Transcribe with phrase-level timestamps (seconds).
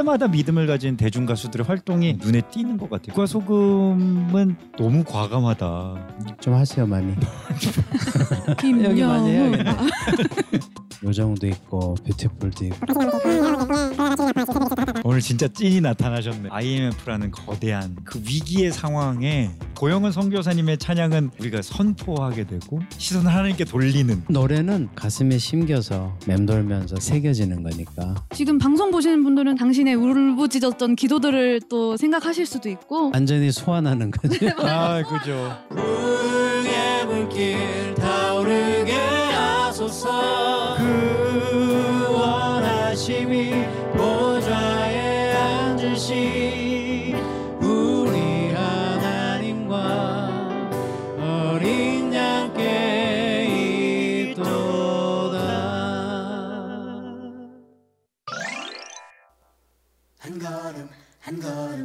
[0.00, 3.14] 시대마다 믿음을 가진 대중 가수들의 활동이 눈에 띄는 것 같아요.
[3.14, 6.08] 국가 소금은 너무 과감하다.
[6.40, 7.14] 좀 하세요 많이.
[8.84, 9.64] 여기 많이 해야겠네.
[11.04, 12.86] 요정도 있고 뷰티풀도 있고
[15.04, 16.48] 오늘 진짜 찐이 나타나셨네.
[16.50, 24.90] IMF라는 거대한 그 위기의 상황에 고영은 선교사님의 찬양은 우리가 선포하게 되고 시선을 하나님께 돌리는 노래는
[24.94, 32.68] 가슴에 심겨서 맴돌면서 새겨지는 거니까 지금 방송 보시는 분들은 당신의 울부짖었던 기도들을 또 생각하실 수도
[32.68, 34.50] 있고 완전히 소환하는 거지.
[34.58, 35.56] 아 그죠.
[35.70, 38.92] 물개 물길 타오르게
[39.32, 40.76] 하소서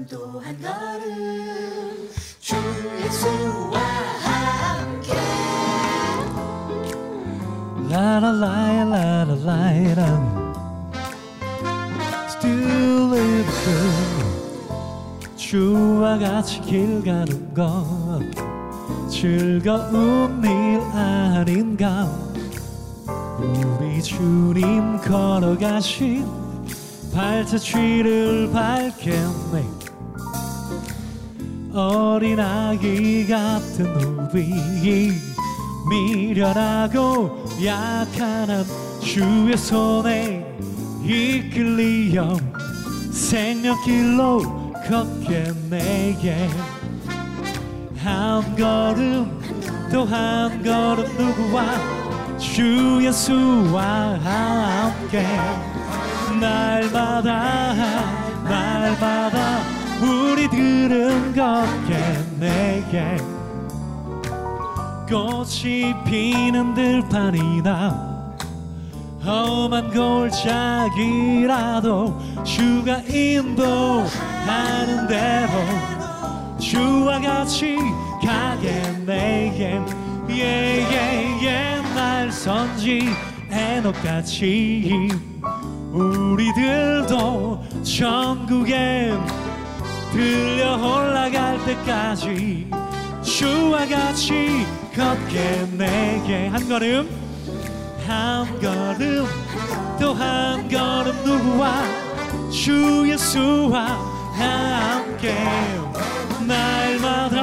[0.09, 2.55] 또 한 걸음 주
[3.03, 3.79] 예수와
[4.21, 5.13] 함께.
[7.89, 10.45] 라라라라라라라
[12.29, 13.51] Still live
[15.35, 17.85] 주와 같이 길 가는 것.
[19.09, 22.07] 즐거운 일 아닌가?
[23.39, 26.25] 우리 주님 걸어가신
[27.13, 29.74] 발자취를 밟겠네
[31.75, 33.85] 어린아기 같은
[34.33, 35.11] 우리.
[35.89, 38.65] 미련하고 약한 한
[39.01, 40.57] 주의 손에
[41.03, 42.35] 이끌리어
[43.11, 46.17] 생명길로 걷겠네
[47.97, 49.39] 한 걸음
[49.91, 51.65] 또 한 걸음 누구와?
[52.37, 55.25] 주 예수와 함께.
[56.39, 57.83] 날마다
[58.43, 62.65] 날마다 우리들은 걷겠네
[65.07, 68.15] 꽃이 피는 들판이나
[69.23, 71.45] 험한 골짜기라도
[72.43, 74.07] 주가 인도하는
[75.07, 75.51] 대로
[76.59, 77.77] 주와 같이
[78.25, 79.85] 가겠네
[80.29, 83.09] 예예 옛날 선지
[83.51, 85.07] 에녹같이
[85.91, 89.13] 우리들도 천국에
[90.15, 92.67] 들려 올라갈 때까지
[93.21, 94.65] 주와 같이
[94.95, 97.09] 걷겠네 한 걸음
[98.07, 99.25] 한 걸음
[99.99, 101.83] 또 한 걸음 누구와?
[102.49, 103.87] 주 예수와
[104.31, 105.33] 함께.
[106.47, 107.41] 날마다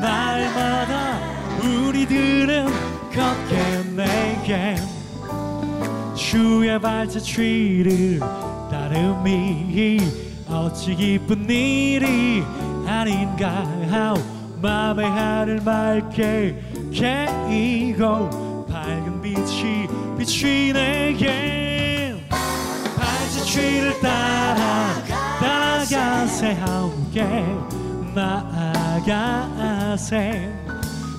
[0.00, 1.18] 날마다
[1.64, 2.66] 우리들은
[3.12, 4.76] 걷겠네
[6.14, 8.20] 주의 발자취를
[8.70, 12.42] 따름이 어찌 기쁜 일이
[12.86, 13.64] 아닌가?
[14.62, 16.62] 맘의 하늘 맑게
[16.92, 19.86] 개이고 밝은 빛이
[20.18, 21.26] 비치네게
[22.96, 24.94] 발자취를 따라
[25.40, 26.52] 따라가세.
[26.54, 27.44] 함께
[29.04, 29.32] 나아가세.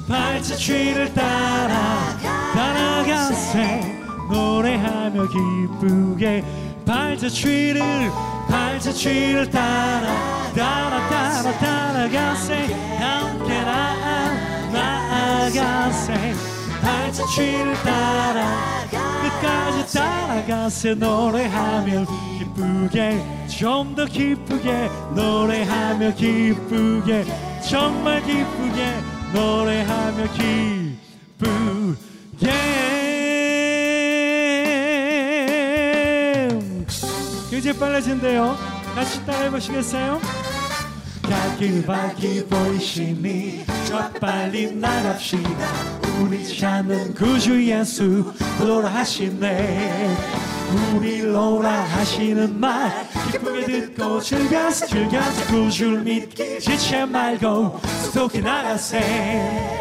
[0.08, 2.18] 발자취를 따라
[2.54, 4.02] 따라가세.
[4.32, 6.44] 노래하며 기쁘게
[6.86, 8.12] 발자취를
[8.78, 12.66] 발자취를 따라 따라 따라 따라가세.
[13.00, 16.36] 함께 나아 나아가세.
[16.82, 18.86] 발자취를 따라
[19.22, 20.94] 끝까지 따라가세.
[20.94, 22.06] 노래하며
[22.38, 27.26] 기쁘게 좀 더 기쁘게 노래하며 기쁘게
[27.68, 28.94] 정말 기쁘게
[29.34, 30.24] 노래하며
[32.38, 32.52] 기쁘게
[37.58, 38.56] 이제 빨라진대요.
[38.94, 40.22] 같이 따라해보시겠어요?
[41.88, 45.50] 밝기 보이시니 저 빨리 나갑시다.
[46.22, 48.32] 우리 찾는 구주 예수
[48.62, 50.16] 오라 하시네.
[50.94, 57.80] 우리 오라 하시는 말 기쁘게 듣고 즐겨서 즐겨서 구주를 믿기 지체 말고
[58.14, 59.78] 속히 나가세.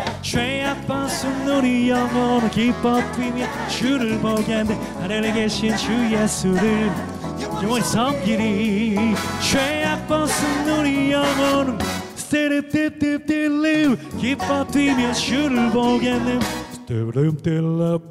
[0.86, 10.78] 벗은 우리 영혼은 기뻐 뛰며 주를 보겠네 하늘에 계신 주 예수를 영원히 섬기리 죄악 벗은
[10.78, 11.78] 우리 영혼은
[12.14, 16.40] 스테르뜨뜨뜨르 기뻐 뛰며 주를 보겠네
[16.72, 18.10] 스테르뜨뜨르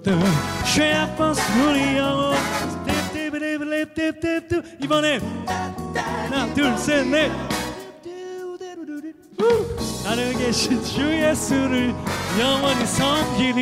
[0.73, 2.35] 죄악 벗은 우리 영혼
[3.95, 5.19] 스테르뜨뜨르 이번에
[5.95, 7.31] 하나 둘셋넷
[10.03, 11.95] 나는 계신 주 예수를
[12.39, 13.55] 영원히 섬기리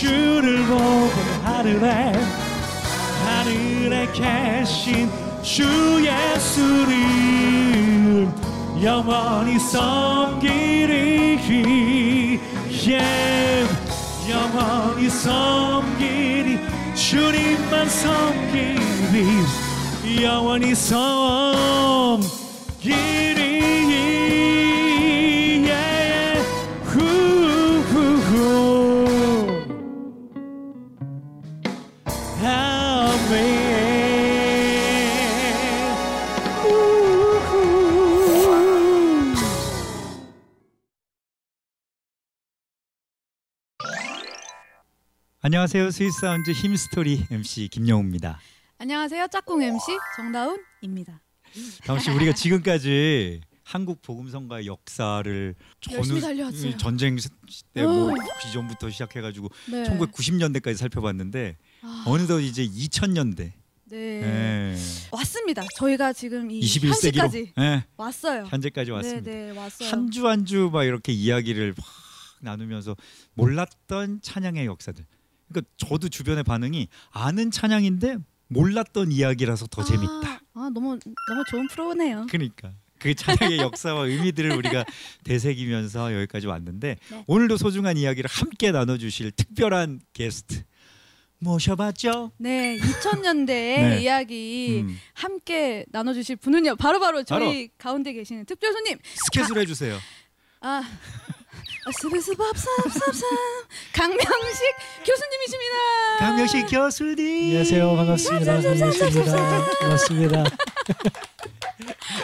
[0.00, 1.12] 주를 보고
[1.44, 2.14] 하늘에
[3.26, 5.10] 하늘에 계신
[5.42, 5.62] 주
[6.02, 6.96] 예수를
[8.82, 11.38] 영원히 섬기리
[12.86, 12.88] yeah.
[12.88, 13.66] 예,
[14.30, 16.58] 영원히 섬기리
[16.94, 19.36] 주님만 섬기리
[20.22, 22.20] 영원히 섬기리
[45.42, 45.90] 안녕하세요.
[45.90, 48.38] 스위스 사운드 힘스토리 MC 김영우입니다.
[48.78, 49.26] 안녕하세요.
[49.28, 49.84] 짝꿍 MC
[50.16, 51.22] 정다운입니다.
[51.86, 55.54] 다음 씨 우리가 지금까지 한국 복음성가의 역사를
[55.92, 56.76] 열심히 달려왔어요.
[56.76, 57.16] 전쟁
[57.72, 58.14] 때뭐 어.
[58.42, 59.84] 비전부터 시작해가지고 네.
[59.84, 63.52] 1990년대까지 살펴봤는데 아, 어느덧 이제 2000년대
[63.86, 63.96] 네.
[63.96, 64.76] 예.
[65.10, 65.64] 왔습니다.
[65.76, 68.44] 저희가 지금 이 21세기로 현시까지 예, 왔어요.
[68.44, 69.30] 현재까지 왔습니다.
[69.30, 69.88] 네, 네, 왔어요.
[69.88, 71.86] 한 주 한 주 막 이렇게 이야기를 막
[72.40, 72.94] 나누면서
[73.34, 75.04] 몰랐던 찬양의 역사들.
[75.52, 78.18] 그러니까 저도 주변의 반응이 아는 찬양인데
[78.48, 80.10] 몰랐던 이야기라서 더 재밌다.
[80.12, 80.98] 아, 아, 너무
[81.28, 82.26] 너무 좋은 프로네요.
[82.30, 84.84] 그러니까 그 찬양의 역사와 의미들을 우리가
[85.24, 87.24] 되새기면서 여기까지 왔는데 네.
[87.26, 90.64] 오늘도 소중한 이야기를 함께 나눠주실 특별한 게스트
[91.38, 92.32] 모셔봤죠.
[92.36, 94.02] 네, 2000년대의 네.
[94.02, 96.76] 이야기 음, 함께 나눠주실 분은요.
[96.76, 97.74] 바로 바로 저희 바로.
[97.78, 98.98] 가운데 계시는 특별 손님.
[99.14, 99.98] 스케줄 해주세요.
[100.60, 100.82] 아,
[103.92, 104.62] 강명식
[105.04, 106.18] 교수님이십니다.
[106.20, 107.46] 강명식 교수님.
[107.48, 110.44] 안녕하세요 반갑습니다 강민수입니다 고맙습니다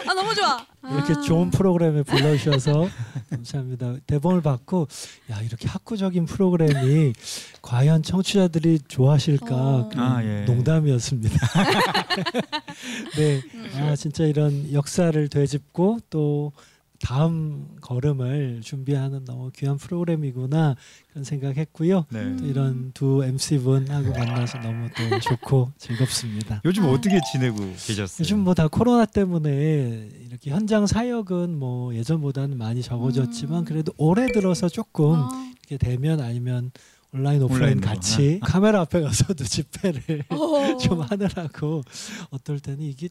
[0.06, 0.64] 아 너무 좋아.
[0.84, 1.20] 이렇게 아.
[1.20, 2.88] 좋은 프로그램에 불러주셔서
[3.30, 4.86] 감사합니다 대본을 받고
[5.32, 7.12] 야 이렇게 학구적인 프로그램이
[7.60, 9.88] 과연 청취자들이 좋아하실까 어.
[9.90, 10.44] 그런 아, 예.
[10.44, 11.34] 농담이었습니다
[13.18, 13.70] 네, 음.
[13.82, 16.52] 아 진짜 이런 역사를 되짚고 또
[17.00, 20.76] 다음 걸음을 준비하는 너무 귀한 프로그램이구나
[21.10, 22.06] 그런 생각했고요.
[22.10, 22.20] 네.
[22.20, 22.36] 음.
[22.38, 26.60] 또 이런 두 MC 분하고 만나서 너무 또 좋고 즐겁습니다.
[26.64, 26.90] 요즘 아.
[26.90, 28.20] 어떻게 지내고 계셨어요?
[28.20, 33.64] 요즘 뭐 다 코로나 때문에 이렇게 현장 사역은 뭐 예전보다는 많이 적어졌지만 음.
[33.64, 35.52] 그래도 올해 들어서 조금 아.
[35.68, 36.70] 이렇게 되면 아니면
[37.12, 37.80] 온라인 오프라인.
[37.80, 40.76] 같이 카메라 앞에 가서도 집회를 어.
[40.78, 41.82] 좀 하느라고
[42.30, 43.08] 어떨 때는 이게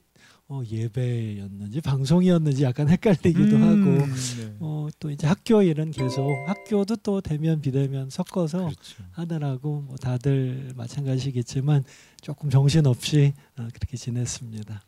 [0.48, 4.56] 어, 예배였는지 방송이었는지 약간 헷갈리기도 음, 하고 네.
[4.60, 9.04] 어, 또 이제 학교 일은 계속 학교도 또 대면 비대면 섞어서 그렇죠.
[9.12, 11.84] 하느라고 뭐 다들 마찬가지겠지만
[12.22, 14.84] 조금 정신 없이 어, 그렇게 지냈습니다.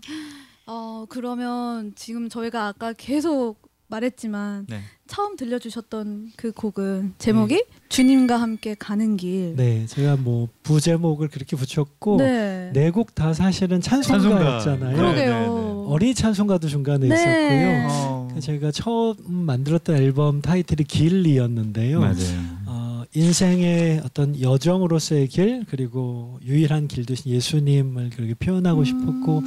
[0.68, 4.82] 어 그러면 지금 저희가 아까 계속 말했지만 네.
[5.08, 9.56] 처음 들려주셨던 그 곡은 제목이 주님과 함께 가는 길.
[9.56, 12.72] 네, 제가 뭐 부제목을 그렇게 붙였고 네.
[12.74, 14.60] 네곡다 사실은 찬송가였잖아요.
[14.60, 14.94] 찬송가.
[14.94, 15.34] 그러게요.
[15.34, 15.84] 네, 네, 네.
[15.88, 17.16] 어린이 찬송가도 중간에 네.
[17.16, 17.88] 있었고요.
[17.90, 22.02] 어, 그래서 제가 처음 만들었던 앨범 타이틀이 길이었는데요.
[22.02, 22.58] 맞아요.
[22.66, 28.86] 어, 인생의 어떤 여정으로서의 길 그리고 유일한 길 되신 예수님을 그렇게 표현하고 음.
[28.86, 29.44] 싶었고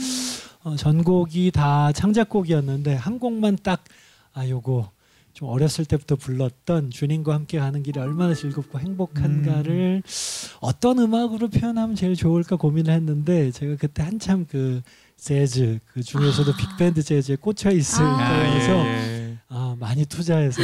[0.63, 3.85] 어, 전곡이 다 창작곡이었는데 한 곡만 딱
[4.33, 4.91] 아 요거
[5.33, 10.03] 좀 어렸을 때부터 불렀던 주님과 함께 가는 길이 얼마나 즐겁고 행복한가를
[10.61, 14.83] 어떤 음악으로 표현하면 제일 좋을까 고민을 했는데 제가 그때 한참 그
[15.17, 16.57] 재즈 그 중에서도 아.
[16.57, 19.10] 빅밴드 재즈에 꽂혀 있을 아, 때여서 예.
[19.53, 20.63] 아 많이 투자해서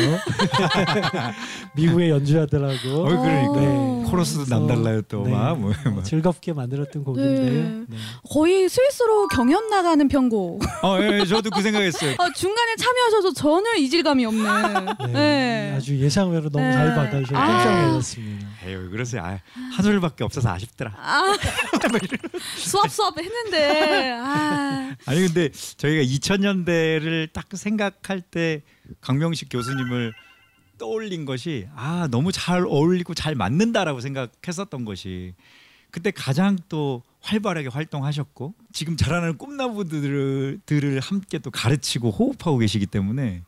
[1.74, 3.60] 미국의 연주자들하고 어, 그러니까.
[3.60, 3.96] 네.
[4.08, 5.32] 코러스도 그래서, 남달라요 또 네.
[5.32, 5.58] 막.
[5.58, 6.02] 뭐, 어, 뭐.
[6.04, 7.84] 즐겁게 만들었던 곡인데요.
[7.88, 7.96] 네.
[8.30, 10.62] 거의 스위스로 경연 나가는 편곡.
[10.84, 12.12] 어, 예, 저도 그 생각했어요.
[12.18, 14.86] 어, 중간에 참여하셔서 전혀 이질감이 없는.
[15.06, 15.12] 네.
[15.12, 15.74] 네.
[15.76, 16.72] 아주 예상외로 너무 네.
[16.72, 17.46] 잘 받아주셔서 아.
[17.46, 18.48] 깜짝 놀랐습니다.
[18.66, 19.22] 에휴, 그러세요.
[19.22, 19.40] 아,
[19.72, 20.94] 한 소리밖에 없어서 아쉽더라.
[20.96, 21.36] 아
[22.56, 28.62] 수업 수업 했는데 아 아니 근데 저희가 2000년대를 딱 생각할 때
[29.00, 30.12] 강명식 교수님을
[30.78, 35.34] 떠올린 것이 아 너무 잘 어울리고 잘 맞는다라고 생각했었던 것이
[35.90, 43.42] 그때 가장 또 활발하게 활동하셨고 지금 자라나는 꿈나무들을 들을 함께 또 가르치고 호흡하고 계시기 때문에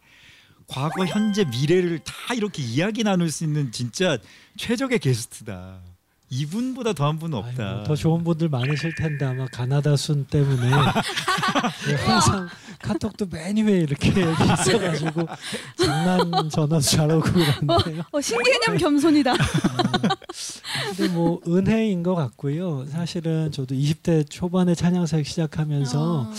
[0.66, 4.18] 과거 현재 미래를 다 이렇게 이야기 나눌 수 있는 진짜
[4.56, 5.82] 최적의 게스트다.
[6.30, 7.68] 이분보다 더한 분은 없다.
[7.70, 10.68] 아이고, 더 좋은 분들 많으실 텐데 아마 가나다 순 때문에
[11.86, 12.48] 제가 항상
[12.80, 14.08] 카톡도 맨 위에 이렇게
[14.60, 15.26] 있어가지고
[15.76, 18.02] 장난 전화도 잘 오고 그러는데요.
[18.12, 19.32] 어, 신개념 겸손이다.
[20.96, 22.84] 근데 뭐 은혜인 것 같고요.
[22.86, 26.32] 사실은 저도 20대 초반에 찬양사역 시작하면서 어.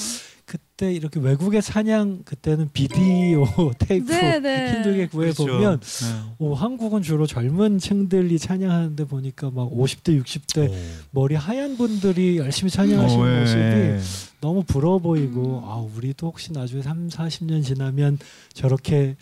[0.79, 3.43] 그때 이렇게 외국의 찬양 그때는 비디오
[3.79, 4.73] 테이프 네, 네.
[4.75, 5.45] 힘들게 구해 그렇죠.
[5.45, 6.07] 보면 네.
[6.37, 10.71] 오, 한국은 주로 젊은 층들이 찬양하는데 보니까 막 50대 60대
[11.11, 13.39] 머리 하얀 분들이 열심히 찬양하시는 어, 예.
[13.41, 18.17] 모습이 너무 부러워 보이고 아 우리도 혹시 나중에 3, 40년 지나면
[18.53, 19.17] 저렇게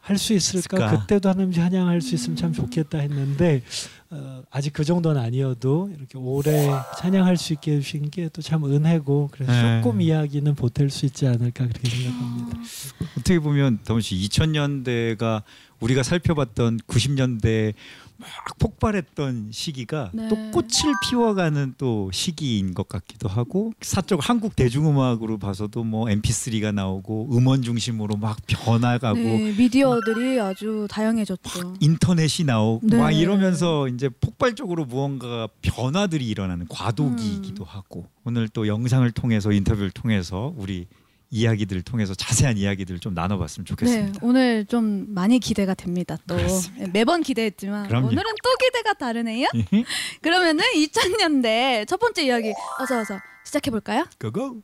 [0.00, 0.76] 할 수 있을까?
[0.78, 1.00] 있을까?
[1.00, 3.62] 그때도 하나님 찬양할 수 있으면 참 좋겠다 했는데
[4.12, 9.28] 어, 아직 그 정도는 아니어도 이렇게 오래 찬양할 수 있게 해주신 게 또 참 은혜고
[9.30, 9.80] 그래서 네.
[9.82, 12.58] 조금 이야기는 보탤 수 있지 않을까 그렇게 생각합니다.
[13.16, 15.42] 어떻게 보면 더훈 씨 2000년대가
[15.78, 17.74] 우리가 살펴봤던 90년대
[18.20, 20.28] 막 폭발했던 시기가 네.
[20.28, 27.30] 또 꽃을 피워가는 또 시기인 것 같기도 하고 사적 한국 대중음악으로 봐서도 뭐 MP3가 나오고
[27.32, 31.74] 음원 중심으로 막 변화가고 네, 미디어들이 아주 다양해졌죠.
[31.80, 32.98] 인터넷이 나오고 네.
[32.98, 37.66] 막 이러면서 이제 폭발적으로 무언가 변화들이 일어나는 과도기이기도 음.
[37.66, 40.86] 하고 오늘 또 영상을 통해서 인터뷰를 통해서 우리
[41.30, 44.18] 이야기들을 통해서 자세한 이야기들을 좀 나눠봤으면 네, 좋겠습니다.
[44.22, 46.16] 오늘 좀 많이 기대가 됩니다.
[46.26, 46.84] 또 그렇습니다.
[46.86, 48.08] 네, 매번 기대했지만 그럼요.
[48.08, 49.46] 오늘은 또 기대가 다르네요.
[50.22, 54.04] 그러면은 2000년대 첫 번째 이야기 어서 어서 시작해 볼까요?
[54.20, 54.62] 고고.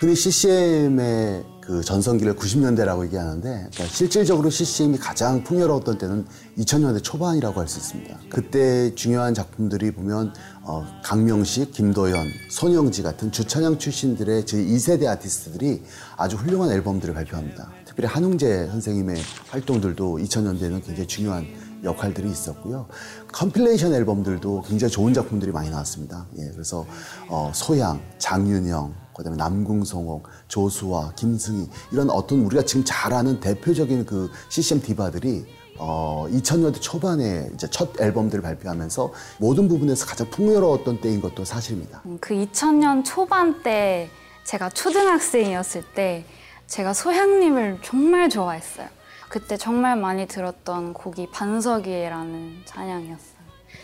[0.00, 6.26] 흔히 CCM의 그 전성기를 90년대라고 얘기하는데 그러니까 실질적으로 CCM이 가장 풍요로웠던 때는
[6.56, 8.18] 2000년대 초반이라고 할 수 있습니다.
[8.30, 15.82] 그때 중요한 작품들이 보면 어, 강명식, 김도연, 손영지 같은 주찬양 출신들의 제 2세대 아티스트들이
[16.16, 17.70] 아주 훌륭한 앨범들을 발표합니다.
[17.86, 19.16] 특별히 한웅재 선생님의
[19.48, 21.46] 활동들도 2000년대에는 굉장히 중요한
[21.82, 22.86] 역할들이 있었고요.
[23.32, 26.26] compilation 앨범들도 굉장히 좋은 작품들이 많이 나왔습니다.
[26.38, 26.86] 예, 그래서
[27.28, 34.30] 어, 소향, 장윤영, 그다음에 남궁성옥, 조수아, 김승희 이런 어떤 우리가 지금 잘 아는 대표적인 그
[34.50, 35.46] CCM 디바들이
[35.82, 42.02] 어, 2000년대 초반에 이제 첫 앨범들을 발표하면서 모든 부분에서 가장 풍요로웠던 때인 것도 사실입니다.
[42.04, 44.10] 음, 그 2000년 초반 때
[44.44, 46.24] 제가 초등학생이었을 때
[46.66, 48.88] 제가 소향님을 정말 좋아했어요.
[49.30, 53.39] 그때 정말 많이 들었던 곡이 반석이라는 찬양이었어요.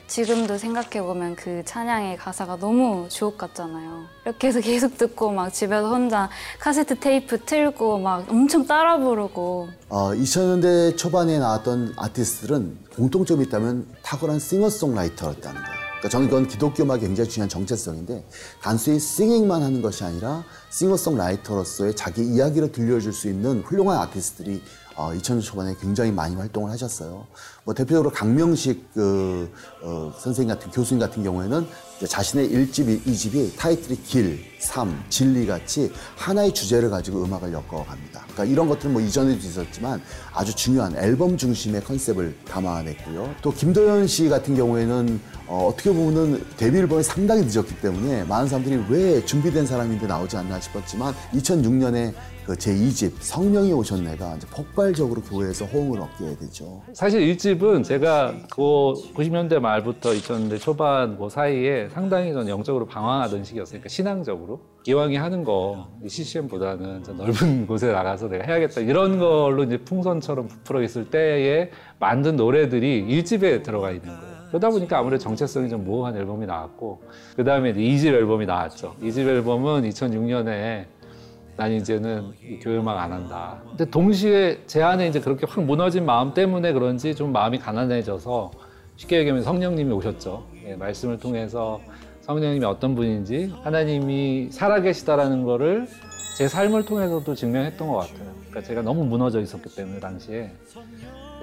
[0.06, 4.04] 지금도 생각해보면 그 찬양의 가사가 너무 주옥 같잖아요.
[4.24, 6.28] 이렇게 해서 계속 듣고 막 집에서 혼자
[6.60, 14.38] 카세트 테이프 틀고 막 엄청 따라 부르고 어, 2000년대 초반에 나왔던 아티스트들은 공통점이 있다면 탁월한
[14.38, 15.76] 싱어송라이터였다는 거예요.
[15.98, 18.24] 그러니까 저는 이건 기독교 음악의 굉장히 중요한 정체성인데
[18.62, 24.62] 단순히 싱잉만 하는 것이 아니라 싱어송라이터로서의 자기 이야기를 들려줄 수 있는 훌륭한 아티스트들이
[24.96, 27.26] 어, 2000년 초반에 굉장히 많이 활동을 하셨어요.
[27.64, 31.66] 뭐 대표적으로 강명식 그 어, 선생님 같은 교수님 같은 경우에는
[32.08, 38.20] 자신의 1집, 2집이 타이틀이 길, 삶, 진리 같이 하나의 주제를 가지고 음악을 엮어갑니다.
[38.20, 40.00] 그러니까 이런 것들은 뭐 이전에도 있었지만
[40.32, 43.34] 아주 중요한 앨범 중심의 컨셉을 담아냈고요.
[43.42, 48.84] 또 김도현 씨 같은 경우에는 어, 어떻게 보면은 데뷔 앨범이 상당히 늦었기 때문에 많은 사람들이
[48.88, 52.14] 왜 준비된 사람인데 나오지 않나 싶었지만 2006년에
[52.46, 56.80] 그 제2집 성령이 오셨네가 이제 폭발적으로 교회에서 호응을 얻게 되죠.
[56.92, 58.60] 사실 일집은 제가 그
[59.14, 65.88] 90년대 말부터 2000년대 초반 그 사이에 상당히 전 영적으로 방황하던 시기였으니까 신앙적으로 기왕이 하는 거
[66.06, 72.36] CCM보다는 좀 넓은 곳에 나가서 내가 해야겠다 이런 걸로 이제 풍선처럼 부풀어 있을 때에 만든
[72.36, 74.36] 노래들이 일집에 들어가 있는 거예요.
[74.50, 77.02] 그러다 보니까 아무래도 정체성이 좀 모호한 앨범이 나왔고
[77.34, 78.94] 그 다음에 이제 2집 앨범이 나왔죠.
[79.02, 80.84] 2집 앨범은 2006년에
[81.56, 83.62] 난 이제는 이 교회 음악 안 한다.
[83.68, 88.50] 근데 동시에 제 안에 이제 그렇게 확 무너진 마음 때문에 그런지 좀 마음이 가난해져서
[88.96, 90.46] 쉽게 얘기하면 성령님이 오셨죠.
[90.66, 91.80] 예, 말씀을 통해서
[92.20, 95.86] 성령님이 어떤 분인지 하나님이 살아계시다라는 거를
[96.36, 98.34] 제 삶을 통해서도 증명했던 것 같아요.
[98.40, 100.52] 그러니까 제가 너무 무너져 있었기 때문에 당시에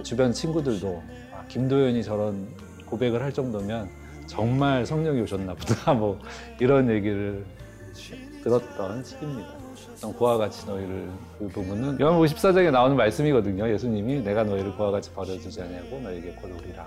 [0.04, 1.02] 주변 친구들도
[1.32, 2.48] 아, 김도현이 저런
[2.86, 3.90] 고백을 할 정도면
[4.28, 6.20] 정말 성령이 오셨나 보다 뭐
[6.60, 7.44] 이런 얘기를
[8.44, 9.63] 들었던 시기입니다.
[10.04, 13.72] 어떤 고와 같이 너희를 그 부분은 요한복음 14장에 나오는 말씀이거든요.
[13.72, 16.86] 예수님이 내가 너희를 고와 같이 버려두지 않냐고 너에게 곧 오리라.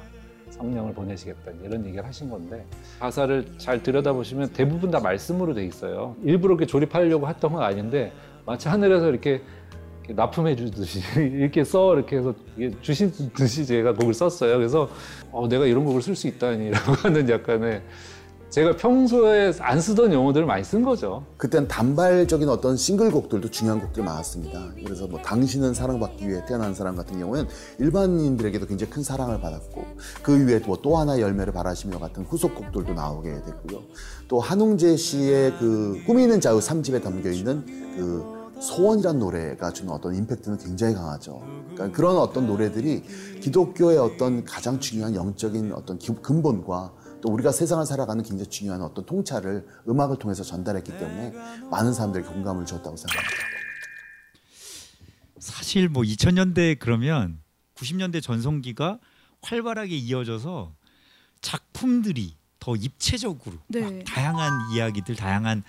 [0.50, 2.64] 성령을 보내시겠다 이런 얘기를 하신 건데
[3.00, 6.14] 가사를 잘 들여다보시면 대부분 다 말씀으로 돼 있어요.
[6.23, 8.12] 일부러 이렇게 조립하려고 했던 건 아닌데
[8.44, 9.42] 마치 하늘에서 이렇게
[10.08, 12.35] 납품해 주듯이 이렇게 써 이렇게 해서
[12.82, 14.58] 주신 듯이 제가 곡을 썼어요.
[14.58, 14.90] 그래서
[15.32, 17.82] 어, 내가 이런 곡을 쓸 수 있다니라고 하는 약간의
[18.49, 21.26] 제가 평소에 안 쓰던 용어들을 많이 쓴 거죠.
[21.37, 24.71] 그때는 단발적인 어떤 싱글곡들도 중요한 곡들이 많았습니다.
[24.83, 27.50] 그래서 뭐 당신은 사랑받기 위해 태어난 사람 같은 경우에는
[27.81, 29.85] 일반인들에게도 굉장히 큰 사랑을 받았고
[30.23, 33.81] 그 위에 뭐 또 하나의 열매를 바라시며 같은 후속곡들도 나오게 됐고요.
[34.29, 37.65] 또 한웅재 씨의 그 꾸미는 자유 3집에 담겨 있는
[37.97, 38.25] 그
[38.61, 41.43] 소원이란 노래가 주는 어떤 임팩트는 굉장히 강하죠.
[41.75, 43.03] 그러니까 그런 어떤 노래들이
[43.41, 46.93] 기독교의 어떤 가장 중요한 영적인 어떤 기- 근본과
[47.26, 51.33] 또또 우리가 세상을 살아가는 굉장히 중요한 어떤 통찰을 음악을 통해서 전달했기 때문에
[51.71, 53.37] 많은 사람들에게 공감을 줬다고 생각합니다.
[55.38, 57.40] 사실 뭐 2000년대 그러면
[57.75, 58.99] 90년대 전성기가
[59.42, 60.73] 활발하게 이어져서
[61.40, 63.80] 작품들이 더 입체적으로 네.
[63.80, 65.62] 막 다양한 이야기들, 다양한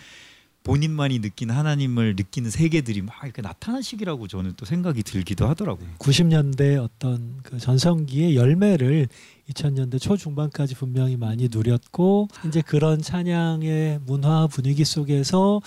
[0.67, 5.87] 본인만이 느낀 하나님을 느끼는 세계들이 막 이렇게 나타난 시기라고 저는 또 생각이 들기도 하더라고요.
[5.97, 9.07] 90년대 어떤 그 전성기의 열매를
[9.49, 15.61] 2000년대 초중반까지 분명히 많이 누렸고 이제 그런 찬양의 문화 분위기 속에서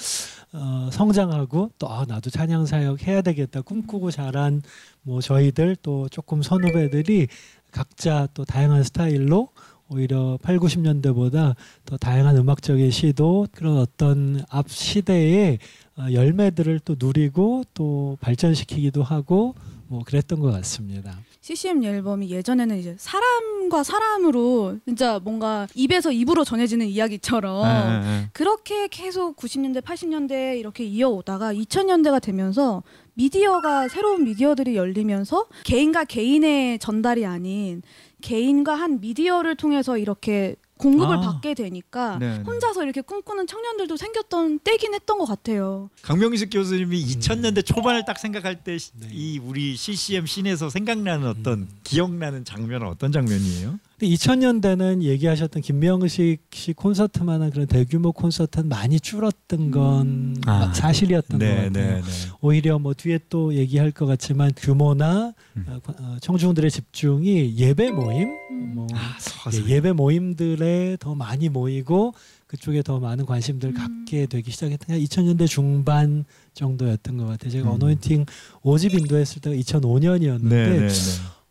[0.53, 4.61] 어, 성장하고 또 아, 나도 찬양 사역 해야 되겠다 꿈꾸고 자란
[5.01, 7.29] 뭐 저희들 또 조금 선후배들이
[7.73, 9.49] 각자 또 다양한 스타일로
[9.91, 15.59] 오히려 8, 90년대보다 더 다양한 음악적인 시도 그런 어떤 앞 시대의
[15.99, 19.55] 어, 열매들을 또 누리고 또 발전시키기도 하고
[19.89, 21.19] 뭐 그랬던 것 같습니다.
[21.41, 28.29] CCM 앨범이 예전에는 이제 사람과 사람으로 진짜 뭔가 입에서 입으로 전해지는 이야기처럼 예, 예, 예.
[28.33, 37.27] 그렇게 계속 90년대, 80년대 이렇게 이어오다가 2000년대가 되면서 미디어가 새로운 미디어들이 열리면서 개인과 개인의 전달이
[37.27, 37.83] 아닌
[38.21, 41.21] 개인과 한 미디어를 통해서 이렇게 공급을 아.
[41.21, 42.45] 받게 되니까 네, 네.
[42.45, 45.91] 혼자서 이렇게 꿈꾸는 청년들도 생겼던 때긴 했던 것 같아요.
[46.03, 49.39] 강명식 교수님이 2000년대 초반을 딱 생각할 때 이 네.
[49.43, 53.79] 우리 CCM scene에서 생각나는 어떤 기억나는 장면은 어떤 장면이에요?
[54.01, 60.73] 근데 2000년대는 얘기하셨던 김명식 씨 콘서트만한 그런 대규모 콘서트는 많이 줄었던 건 아.
[60.73, 62.03] 사실이었던 것 같아요.
[62.41, 65.67] 오히려 뭐 뒤에 또 얘기할 것 같지만 규모나 음.
[65.69, 68.73] 어, 어, 청중들의 집중이 예배 모임, 음.
[68.75, 69.19] 뭐 아.
[69.53, 72.15] 예, 예배 모임들에 더 많이 모이고
[72.47, 74.05] 그쪽에 더 많은 관심들을 음.
[74.07, 77.51] 갖게 되기 시작했던 게 2000년대 중반 정도였던 것 같아요.
[77.51, 77.75] 제가 음.
[77.75, 78.25] 어노인팅
[78.63, 80.95] 5집 인도했을 때가 2005년이었는데 네, 네, 네.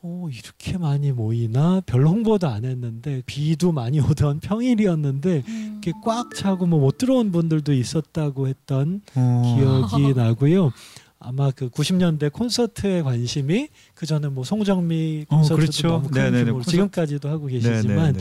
[0.02, 5.80] 어, 이렇게 많이 모이나 별로 홍보도 안 했는데 비도 많이 오던 평일이었는데 음.
[5.84, 9.56] 이렇게 꽉 차고 뭐 못 들어온 분들도 있었다고 했던 어.
[9.92, 10.72] 기억이 나고요.
[11.22, 15.88] 아마 그 90년대 콘서트에 관심이 그 전에 뭐 송정미 어, 콘서트도 그렇죠.
[15.90, 16.38] 너무 큰 네네네.
[16.46, 16.72] 규모로 콘서트.
[16.72, 18.16] 지금까지도 하고 네, 계시지만.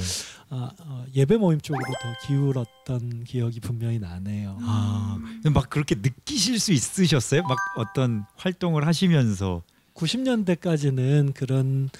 [0.50, 4.58] 아, 어, 예배 모임 쪽으로 더 기울었던 기억이 분명히 나네요.
[4.62, 5.16] 아,
[5.54, 7.42] 막 그렇게 느끼실 수 있으셨어요?
[7.42, 9.62] 막 어떤 활동을 하시면서
[9.98, 11.90] 90년대까지는 그런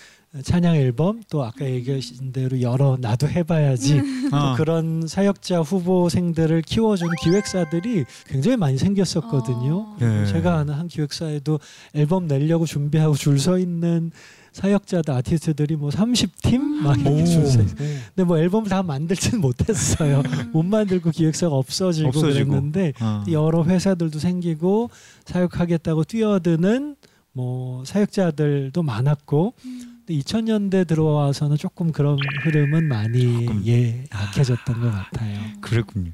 [0.43, 7.11] 찬양 앨범 또 아까 얘기하신 대로 여러 나도 해봐야지 또 아, 그런 사역자 후보생들을 키워주는
[7.23, 9.75] 기획사들이 굉장히 많이 생겼었거든요.
[9.79, 9.97] 어.
[9.99, 10.27] 네.
[10.27, 11.59] 제가 아는 한 기획사에도
[11.95, 14.11] 앨범 내려고 준비하고 줄 서 있는
[14.53, 17.25] 사역자들 아티스트들이 뭐 30팀 막 이렇게 오.
[17.25, 17.77] 줄서 있어요.
[17.77, 20.23] 근데 뭐 앨범을 다 만들지는 못했어요.
[20.53, 22.51] 못 만들고 기획사가 없어지고, 없어지고.
[22.51, 23.25] 그랬는데 아.
[23.31, 24.91] 여러 회사들도 생기고
[25.27, 26.97] 사역하겠다고 뛰어드는
[27.43, 33.63] 뭐 사역자들도 많았고 근데 2000년대 들어와서는 조금 그런 흐름은 많이 조금.
[33.65, 35.39] 예 약해졌던 것 같아요.
[35.61, 36.11] 그렇군요.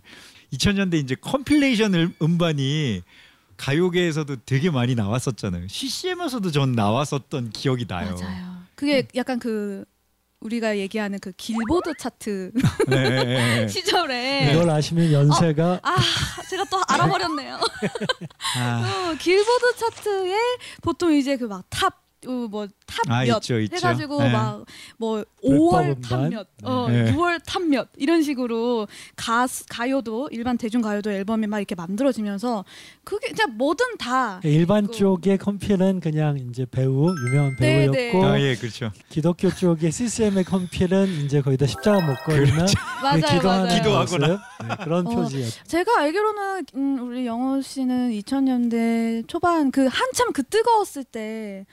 [0.52, 3.00] 2000년대 이제 compilation 음- 음반이
[3.56, 5.66] 가요계에서도 되게 많이 나왔었잖아요.
[5.68, 8.14] CCM에서도 전 나왔었던 기억이 나요.
[8.20, 8.56] 맞아요.
[8.74, 9.86] 그게 약간 그
[10.44, 12.52] 우리가 얘기하는 그 길보드 차트
[12.88, 13.68] 네, 네, 네.
[13.68, 15.96] 시절에 이걸 아시면 연세가 아
[16.50, 17.58] 제가 또 알아버렸네요.
[18.58, 20.36] 아, 어, 길보드 차트에
[20.82, 22.74] 보통 이제 그 막 top 뭐 top
[23.08, 23.76] 아, 몇 있죠, 있죠.
[23.76, 24.32] 해가지고 네.
[24.32, 26.00] 막 뭐 불법 5월 음반?
[26.00, 27.12] top 몇, 어, 네.
[27.12, 32.64] 6월 top 몇 이런 식으로 가 가요도 일반 대중 가요도 앨범이 막 이렇게 만들어지면서
[33.04, 34.94] 그게 진짜 뭐든 다 일반 있고.
[34.94, 38.24] 쪽의 컴필은 그냥 이제 배우 유명한 네, 배우였고 네.
[38.24, 38.90] 아, 예, 그렇죠.
[39.08, 42.74] 기독교 쪽의 CCM의 컴필은 이제 거의 다 십자가 목걸이나 그렇죠.
[43.02, 43.78] 맞아요, 기도하는 맞아요.
[43.82, 44.26] 기도하거나.
[44.28, 45.64] 네, 그런 어, 표지였죠.
[45.66, 51.66] 제가 알기로는 음, 우리 영호 씨는 2000년대 초반 그 한참 그 뜨거웠을 때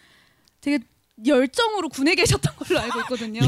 [0.62, 0.80] 되게
[1.26, 3.42] 열정으로 군에 계셨던 걸로 알고 있거든요.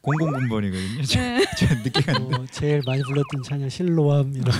[0.00, 1.04] 공공군번이거든요.
[1.04, 1.44] 저, 네.
[1.56, 2.36] 저 늦게 갔는데.
[2.36, 4.52] 뭐 제일 많이 불렀던 찬양 실로암 이런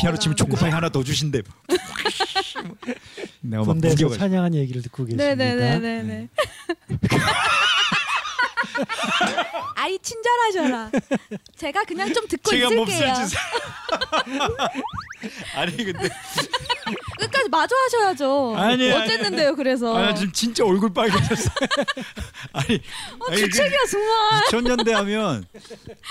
[0.00, 1.42] 피아노 치면 초코파이 하나 더 주신대.
[3.42, 4.16] 내가 막 군대에서.
[4.16, 5.34] 찬양한 얘기를 듣고 계십니다.
[5.34, 6.28] 네네네네네.
[9.76, 10.90] 아이 친절하셔라.
[11.56, 13.14] 제가 그냥 좀 듣고 제가 몹쓸 있을게요.
[13.24, 13.38] 짓을.
[15.54, 16.08] 아니 근데
[17.18, 18.54] 끝까지 마저 하셔야죠.
[18.56, 19.96] 아니, 아니, 어쨌는데요, 그래서.
[19.96, 21.50] 아, 나 지금 진짜 얼굴 빨개졌어.
[22.52, 22.76] 아니,
[23.20, 24.42] 어, 아니, 그 주책이야 정말.
[24.44, 25.44] 2000년대 하면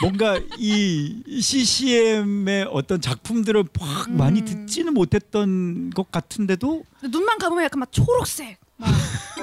[0.01, 4.45] 뭔가 이 CCM의 어떤 작품들을 막 많이 음.
[4.45, 8.89] 듣지는 못했던 것 같은데도 눈만 감으면 약간 막 초록색, 막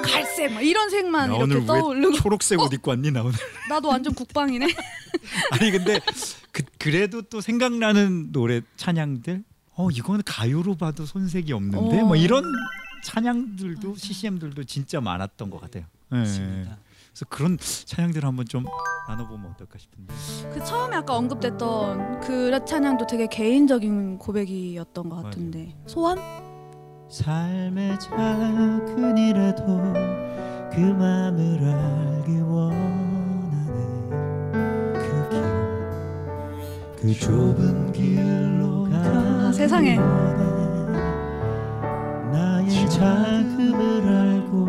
[0.07, 2.13] 갈색, 막 이런 색만 나 이렇게 떠오르고.
[2.17, 3.33] 초록색 옷 입고 왔니 나 오늘?
[3.69, 4.67] 나도 완전 국방이네.
[5.53, 6.01] 아니 근데
[6.53, 12.05] 그, 그래도 또 생각나는 노래 찬양들 어 이거는 가요로 봐도 손색이 없는데 어.
[12.07, 12.45] 뭐 이런
[13.05, 15.85] 찬양들도 CCM들도 진짜 많았던 것 같아요.
[16.13, 16.17] 예.
[16.17, 16.79] 맞습니다.
[17.11, 18.65] 그래서 그런 찬양들을 한번 좀
[19.09, 20.13] 나눠보면 어떨까 싶은데.
[20.53, 25.25] 그 처음에 아까 언급됐던 그 찬양도 되게 개인적인 고백이었던 것 맞아요.
[25.31, 26.19] 같은데 소원?
[27.09, 29.65] 삶의 작은 일에도
[30.73, 34.11] 그 맘을 알기 원하네.
[34.93, 35.41] 그 길,
[36.97, 39.97] 그 좁은 길로 가기 세상에.
[39.97, 40.45] 원해.
[42.33, 44.67] 나의 자금을 알고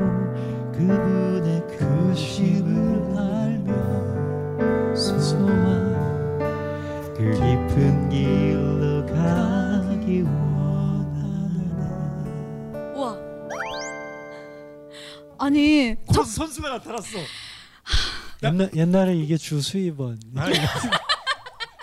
[0.73, 6.37] 그분의 크심을 알며 소소한
[7.15, 10.46] 그 깊은 길로 가기 원하네
[15.39, 17.17] 아니 선, 선수가 나타났어.
[18.43, 20.19] 옛날 옛날에 이게 주 수입원.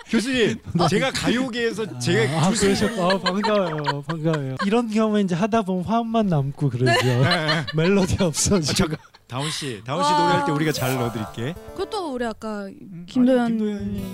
[0.07, 2.99] 교수님, 제가 가요계에서 제가 아, 교수님 그러셨.
[2.99, 4.55] 아, 반가워요, 반가워요.
[4.65, 7.03] 이런 경우에 이제 하다 보면 화음만 남고 그러죠.
[7.03, 7.65] 네.
[7.75, 8.73] 멜로디 아, 없어지고.
[8.77, 10.19] 잠깐 다운 씨, 다운 씨 와.
[10.19, 11.55] 노래할 때 우리가 잘 넣어드릴게.
[11.75, 14.05] 그것도 우리 아까 음, 김도현 아니, 김도현이.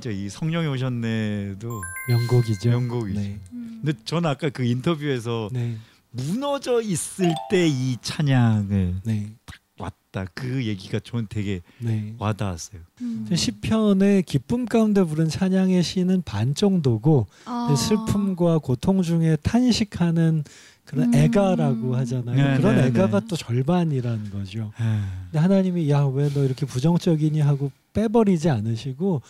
[0.00, 2.70] 진짜 이 성령이 오셨네도 명곡이죠.
[2.70, 3.20] 명곡이죠.
[3.20, 3.38] 네.
[3.52, 3.80] 음.
[3.84, 5.76] 근데 저는 아까 그 인터뷰에서 네.
[6.10, 9.30] 무너져 있을 때 이 찬양을 네.
[9.78, 12.14] 왔다 그 얘기가 저는 되게 네.
[12.18, 12.80] 와닿았어요.
[13.02, 13.28] 음.
[13.34, 17.74] 시편의 기쁨 가운데 부른 찬양의 시는 반 정도고 아.
[17.76, 20.44] 슬픔과 고통 중에 탄식하는
[20.86, 21.14] 그런 음.
[21.14, 22.36] 애가라고 하잖아요.
[22.36, 23.26] 네, 그런 네, 애가가 네.
[23.28, 24.72] 또 절반이라는 거죠.
[24.78, 29.20] 아, 근데 하나님이 야 왜 너 이렇게 부정적이니 하고 빼버리지 않으시고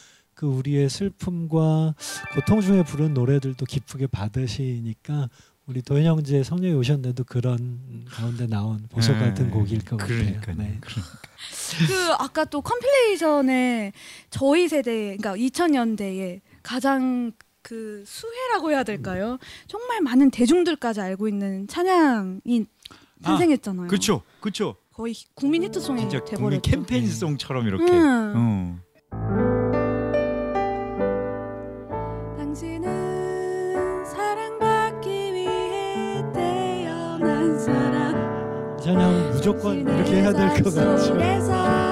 [0.40, 1.94] 그 우리의 슬픔과
[2.34, 5.28] 고통 중에 부른 노래들도 기쁘게 받으시니까
[5.66, 9.26] 우리 도현 형제 성령이 오셨는데도 그런 가운데 나온 보석 네.
[9.26, 10.40] 같은 곡일 것 그러니까요.
[10.40, 10.56] 같아요.
[10.56, 10.78] 네.
[10.80, 11.02] 그러니까.
[11.86, 13.92] 그 아까 또 컴필레이션에
[14.30, 19.36] 저희 세대 그러니까 2000년대에 가장 그 수혜라고 해야 될까요?
[19.66, 22.64] 정말 많은 대중들까지 알고 있는 찬양이
[23.22, 23.88] 탄생했잖아요.
[23.88, 24.76] 그렇죠, 그렇죠.
[24.94, 26.40] 거의 국민 히트송이 진짜 돼버렸죠.
[26.40, 27.92] 국민 캠페인송처럼 이렇게.
[27.92, 28.80] 음.
[29.12, 29.49] 어.
[38.90, 41.89] 찬양은 무조건 이렇게 해야 될 것 같죠.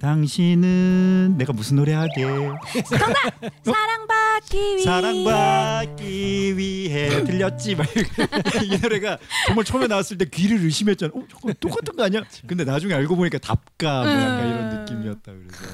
[0.00, 2.24] 당신은 내가 무슨 노래 하게
[3.64, 8.24] 사랑받기 위해 사랑받기 위해 들렸지 막 이렇게.
[8.64, 11.12] 이 노래가 정말 처음에 나왔을 때 귀를 의심했잖아.
[11.14, 12.22] 어, 저거 똑같은 거 아니야?
[12.46, 15.64] 근데 나중에 알고 보니까 답가 뭐 약간 이런 느낌이었다 그래서.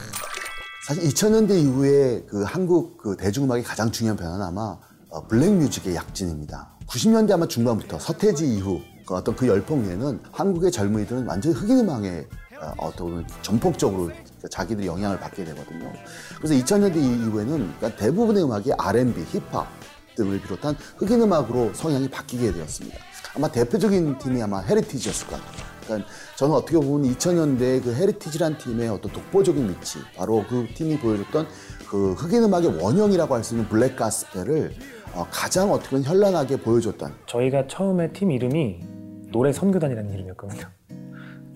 [0.86, 4.78] 사실 2000년대 이후에 그 한국 그 대중음악의 가장 중요한 변화는 아마
[5.08, 6.78] 어, 블랙뮤직의 약진입니다.
[6.86, 12.26] 90년대 아마 중반부터 서태지 이후 그 어떤 그 열풍 후에는 한국의 젊은이들은 완전히 흑인 음악에
[12.60, 14.10] 어, 어떻게 보면 전폭적으로
[14.50, 15.92] 자기들이 영향을 받게 되거든요.
[16.38, 19.66] 그래서 2000년대 이후에는 그러니까 대부분의 음악이 R&B, 힙합
[20.16, 22.98] 등을 비롯한 흑인 음악으로 성향이 바뀌게 되었습니다.
[23.36, 25.70] 아마 대표적인 팀이 아마 헤리티지였을 것 같아요.
[25.84, 31.46] 그러니까 저는 어떻게 보면 2000년대 그 헤리티지란 팀의 어떤 독보적인 위치, 바로 그 팀이 보여줬던
[31.88, 34.74] 그 흑인 음악의 원형이라고 할 수 있는 black gospel을
[35.14, 38.80] 어, 가장 어떻게 보면 현란하게 보여줬던 저희가 처음에 팀 이름이
[39.32, 40.66] 노래 선교단이라는 이름이었거든요.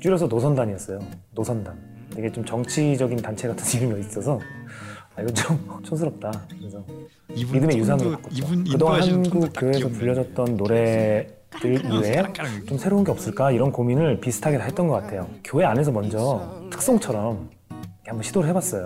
[0.05, 0.99] 줄여서 노선단이었어요.
[1.31, 1.79] 노선단.
[2.15, 4.39] 되게 좀 정치적인 단체 같은 이름이 있어서
[5.17, 6.47] 아, 이거 좀 촌스럽다.
[6.59, 6.85] 그래서
[7.35, 8.37] 이름 믿음의 유산으로 바꿨죠.
[8.37, 9.89] 이분 그동안 한국 교회에서.
[9.89, 11.27] 불려졌던 노래
[11.65, 12.23] 이외에
[12.69, 15.27] 좀 새로운 게 없을까 이런 고민을 비슷하게 다 했던 것 같아요.
[15.43, 18.85] 교회 안에서 먼저 특송처럼 이렇게 한번 시도를 해봤어요.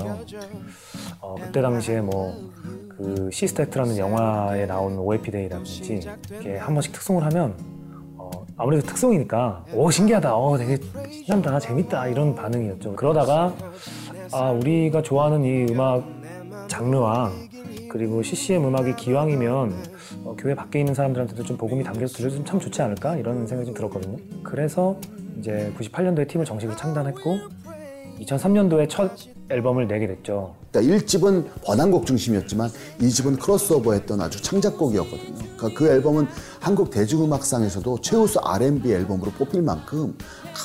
[1.20, 2.32] 어, 그때 당시에 뭐
[2.98, 6.00] 그 Sister Act라는 영화에 나온 OAP 데이라든지
[6.30, 7.77] 이렇게 한 번씩 특송을 하면 어,
[8.58, 9.64] 아무래도 특송이니까.
[9.72, 10.76] 오 신기하다, 어 되게
[11.10, 12.08] 신난다, 재밌다.
[12.08, 12.96] 이런 반응이었죠.
[12.96, 13.54] 그러다가
[14.32, 16.04] 아 우리가 좋아하는 이 음악
[16.66, 17.30] 장르와
[17.88, 22.82] 그리고 CCM 음악이 기왕이면 어, 교회 밖에 있는 사람들한테도 좀 복음이 담겨서 들려주면 참 좋지
[22.82, 23.16] 않을까?
[23.16, 24.18] 이런 생각이 좀 들었거든요.
[24.42, 24.96] 그래서
[25.38, 27.38] 이제 98년도에 팀을 정식으로 창단했고
[28.20, 29.12] 2003년도에 첫
[29.50, 30.54] 앨범을 내게 됐죠.
[30.70, 35.34] 그러니까 1집은 번안곡 중심이었지만 2집은 크로스오버했던 아주 창작곡이었거든요.
[35.56, 36.26] 그러니까 그 앨범은
[36.60, 40.16] 한국 대중음악상에서도 최우수 R&B 앨범으로 뽑힐 만큼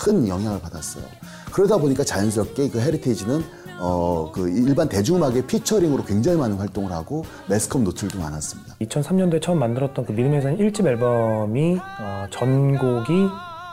[0.03, 1.05] 큰 영향을 받았어요.
[1.51, 3.41] 그러다 보니까 자연스럽게 그 헤리테이지는
[3.79, 8.75] 어, 그 일반 대중음악의 피처링으로 굉장히 많은 활동을 하고 매스컴 노출도 많았습니다.
[8.75, 13.27] 2003년도에 처음 만들었던 그 믿음의 산 1집 앨범이 어, 전곡이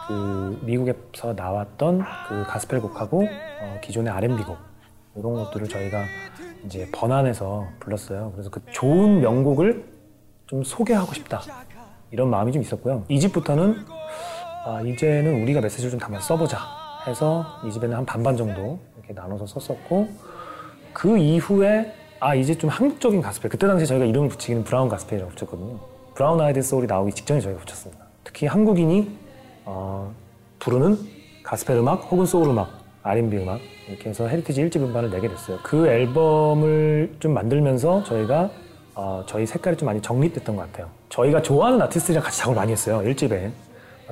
[0.08, 4.69] 그 미국에서 나왔던 그 가스펠 곡하고 어, 기존의 R&B 곡
[5.16, 6.04] 이런 것들을 저희가
[6.64, 8.32] 이제 번안해서 불렀어요.
[8.32, 9.84] 그래서 그 좋은 명곡을
[10.46, 11.40] 좀 소개하고 싶다
[12.10, 13.04] 이런 마음이 좀 있었고요.
[13.08, 13.76] 2집부터는
[14.66, 16.58] 아, 이제는 우리가 메시지를 좀 담아 써보자
[17.06, 20.08] 해서 2집에는 한 반반 정도 이렇게 나눠서 썼었고
[20.92, 25.78] 그 이후에 아 이제 좀 한국적인 가스펠 그때 당시 저희가 이름을 붙이기는 brown gospel이라고 붙였거든요.
[26.14, 28.04] 브라운 아이드 소울이 나오기 직전에 저희가 붙였습니다.
[28.24, 29.10] 특히 한국인이
[29.64, 30.12] 어,
[30.58, 30.98] 부르는
[31.42, 35.58] 가스펠 음악 혹은 소울 음악, R&B 음악 이렇게 해서 헤리티지 1집 음반을 내게 됐어요.
[35.62, 38.50] 그 앨범을 좀 만들면서 저희가
[38.94, 40.88] 어, 저희 색깔이 좀 많이 정립됐던 것 같아요.
[41.08, 43.00] 저희가 좋아하는 아티스트랑 같이 작업을 많이 했어요.
[43.02, 43.50] 1집에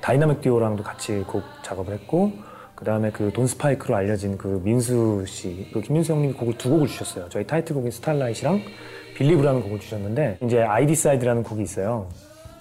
[0.01, 2.33] 다이나믹 듀오랑도 같이 곡 작업을 했고
[2.75, 6.87] 그 다음에 그 돈 스파이크로 알려진 그 민수 씨, 그 김민수 형님이 곡을 두 곡을
[6.87, 7.27] 주셨어요.
[7.29, 8.63] 저희 타이틀곡인 Starlight랑
[9.17, 12.09] Believe라는 곡을 주셨는데 이제 I Decide라는 곡이 있어요.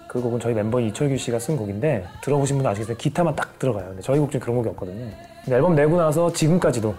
[0.08, 2.98] 그 곡은 저희 멤버 이철규 씨가 쓴 곡인데 들어보신 분은 아시겠어요?
[2.98, 3.88] 기타만 딱 들어가요.
[3.90, 5.10] 근데 저희 곡 중에 그런 곡이 없거든요.
[5.44, 6.96] 근데 앨범 내고 나서 지금까지도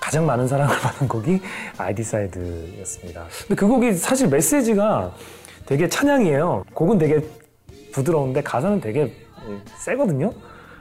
[0.00, 1.40] 가장 많은 사랑을 받은 곡이
[1.78, 3.26] I Decide였습니다.
[3.46, 5.14] 근데 그 곡이 사실 메시지가
[5.66, 6.64] 되게 찬양이에요.
[6.74, 7.20] 곡은 되게
[7.92, 9.14] 부드러운데 가사는 되게
[9.78, 10.32] 세거든요.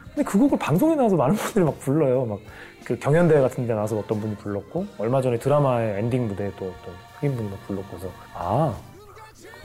[0.10, 2.26] 근데 그 곡을 방송에 나와서 많은 분들이 막 불러요.
[2.26, 2.40] 막
[2.84, 6.94] 그 경연대회 같은 데 나와서 어떤 분이 불렀고 얼마 전에 드라마의 엔딩 무대에 또 어떤
[7.20, 8.76] 흑인 분이 막 불렀고 그래서 아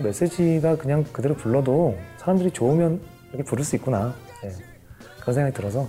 [0.03, 4.53] 메시지가 그냥 그대로 불러도 사람들이 좋으면 이렇게 부를 수 있구나 예.
[5.21, 5.89] 그런 생각이 들어서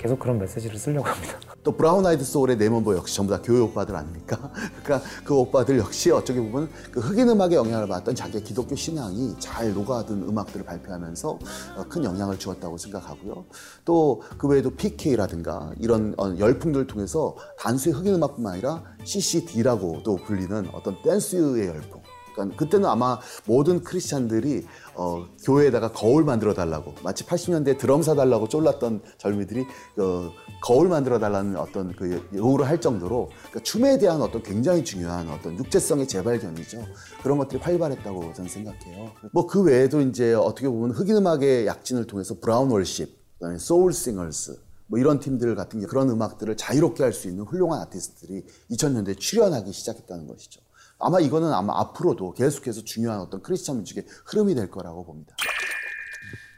[0.00, 1.38] 계속 그런 메시지를 쓰려고 합니다.
[1.62, 4.50] 또 브라운 아이드 소울의 네 멤버 역시 전부 다 교회 오빠들 아닙니까?
[4.82, 9.74] 그러니까 그 오빠들 역시 어떻게 보면 그 흑인 음악에 영향을 받았던 자기의 기독교 신앙이 잘
[9.74, 11.28] 녹아든 음악들을 발표하면서
[11.76, 13.44] 어, 큰 영향을 주었다고 생각하고요.
[13.84, 21.00] 또 그 외에도 PK라든가 이런 어, 열풍들을 통해서 단순히 흑인 음악뿐만 아니라 CCD라고도 불리는 어떤
[21.02, 21.99] 댄스의 열풍.
[22.34, 29.02] 그러니까 그때는 아마 모든 크리스찬들이 어, 교회에다가 거울 만들어 달라고 마치 80년대 드럼 사달라고 쫄랐던
[29.18, 29.66] 젊이들이
[29.98, 30.30] 어,
[30.62, 35.58] 거울 만들어 달라는 어떤 그 요구를 할 정도로 그러니까 춤에 대한 어떤 굉장히 중요한 어떤
[35.58, 36.84] 육체성의 재발견이죠.
[37.22, 39.12] 그런 것들이 활발했다고 저는 생각해요.
[39.32, 43.18] 뭐 그 외에도 이제 어떻게 보면 흑인 음악의 약진을 통해서 브라운 월십,
[43.58, 48.44] 소울 싱어스 뭐 이런 팀들 같은 게 그런 음악들을 자유롭게 할 수 있는 훌륭한 아티스트들이
[48.72, 50.60] 2000년대에 출현하기 시작했다는 것이죠.
[51.00, 55.34] 아마 이거는 아마 앞으로도 계속해서 중요한 어떤 Christian music의 흐름이 될 거라고 봅니다.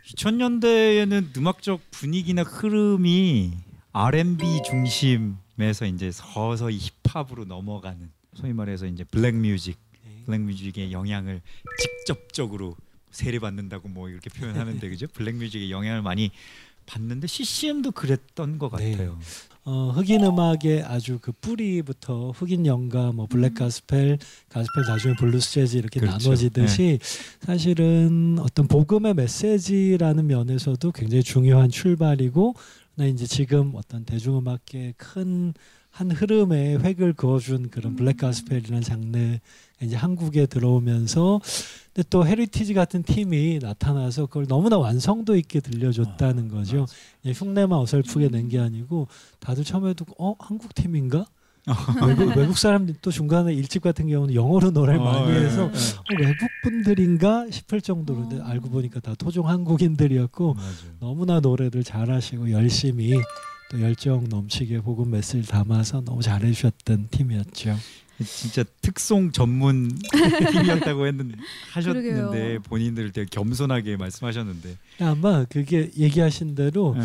[0.06, 3.52] 2000년대에는 음악적 분위기나 흐름이
[3.92, 9.78] R&B 중심에서 이제 서서히 힙합으로 넘어가는 소위 말해서 이제 black music,
[10.26, 11.40] black music의 영향을
[11.78, 12.76] 직접적으로
[13.10, 15.06] 세례받는다고 뭐 이렇게 표현하는데 그죠?
[15.12, 16.30] black music의 영향을 많이
[16.86, 18.92] 받는데 CCM도 그랬던 것 네.
[18.92, 19.18] 같아요.
[19.64, 25.76] 어, 흑인 음악의 아주 그 뿌리부터 흑인 영가, 뭐 black gospel, 가스펠 나중에 블루스 재즈
[25.76, 26.18] 이렇게 그렇죠.
[26.18, 26.98] 나눠지듯이
[27.40, 32.54] 사실은 어떤 복음의 메시지라는 면에서도 굉장히 중요한 출발이고,
[32.96, 35.54] 나 이제 지금 어떤 대중음악계의 큰한
[36.10, 39.38] 흐름에 획을 그어준 그런 black gospel이라는 장르
[39.80, 41.40] 이제 한국에 들어오면서
[41.94, 46.86] 근데 또 헤리티지 같은 팀이 나타나서 그걸 너무나 완성도 있게 들려줬다는 거죠.
[47.22, 49.08] 그냥 흉내만 어설프게 낸 게 아니고
[49.40, 51.26] 다들 처음에 듣고 어 한국 팀인가?
[52.08, 55.66] 외국, 외국 사람들 또 중간에 일집 같은 경우는 영어로 노래를 어, 많이 예, 해서 예.
[55.68, 60.72] 어, 외국 분들인가 싶을 정도로 근데 알고 보니까 다 토종 한국인들이었고 맞아요.
[60.98, 63.12] 너무나 노래를 잘하시고 열심히
[63.70, 67.76] 또 열정 넘치게 복음 메시를 담아서 너무 잘해주셨던 팀이었죠.
[68.24, 69.90] 진짜 특송 전문
[70.52, 71.36] 팀이었다고 했는데
[71.72, 72.60] 하셨는데 그러게요.
[72.62, 77.02] 본인들 되게 겸손하게 말씀하셨는데 아마 그게 얘기하신 대로 예.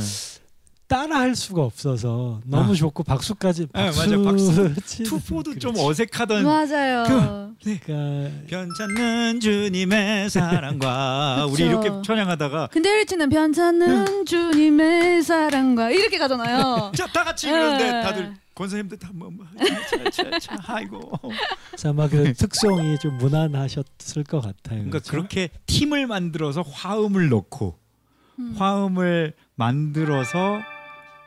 [0.87, 2.75] 따라할 수가 없어서 너무 아.
[2.75, 4.73] 좋고 박수까지 네, 박수 맞아, 박수.
[5.03, 5.85] 투포도 좀 그렇지.
[5.89, 7.53] 어색하던 맞아요.
[7.61, 11.65] 그러니까 변찮는 주님의 사랑과 우리.
[11.65, 16.93] 이렇게 찬양하다가 근데 일치는 변찮는 주님의 사랑과 이렇게 가잖아요.
[16.95, 18.01] 자다 같이 네.
[18.03, 19.45] 다들 권사님들 다 뭐 뭐,
[19.89, 21.11] 차 차 차 아이고
[21.85, 24.79] 아마 그 특성이 좀 무난하셨을 것 같아요.
[24.83, 25.11] 그러니까 그렇죠?
[25.11, 27.77] 그렇게 팀을 만들어서 화음을 넣고
[28.39, 28.53] 음.
[28.57, 30.59] 화음을 만들어서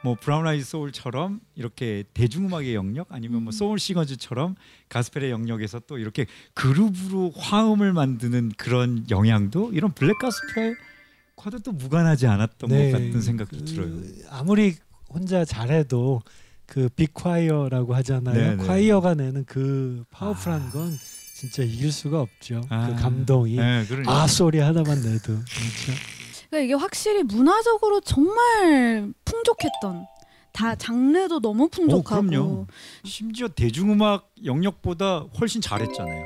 [0.02, 3.52] 뭐 브라운 아이드 소울처럼 이렇게 대중음악의 영역 아니면 뭐 음.
[3.52, 4.56] 소울 싱어즈처럼
[4.88, 12.70] 가스펠의 영역에서 또 이렇게 그룹으로 화음을 만드는 그런 영향도 이런 black gospel과도 또 무관하지 않았던
[12.70, 14.02] 네, 것 같은 생각도 그 들어요.
[14.30, 14.76] 아무리
[15.08, 16.22] 혼자 잘해도
[16.70, 18.34] 그 big choir라고 하잖아요.
[18.34, 18.64] 네, 네.
[18.64, 20.96] 콰이어가 내는 그 powerful한 건
[21.34, 22.62] 진짜 이길 수가 없죠.
[22.68, 22.86] 아.
[22.86, 24.12] 그 감동이 네, 그러니까.
[24.22, 26.00] 아 소리 하나만 내도 그렇죠.
[26.48, 30.06] 그러니까 이게 확실히 문화적으로 정말 풍족했던
[30.52, 32.66] 다 장르도 너무 풍족하고 어, 그럼요.
[33.04, 36.24] 심지어 대중음악 영역보다 훨씬 잘했잖아요.